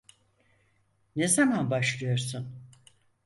[1.15, 2.47] Ne zaman başlıyorsun?